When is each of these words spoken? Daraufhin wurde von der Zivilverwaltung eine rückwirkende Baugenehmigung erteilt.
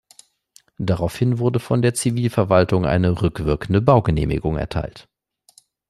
Daraufhin 0.79 1.37
wurde 1.37 1.59
von 1.59 1.83
der 1.83 1.93
Zivilverwaltung 1.93 2.87
eine 2.87 3.21
rückwirkende 3.21 3.81
Baugenehmigung 3.81 4.57
erteilt. 4.57 5.07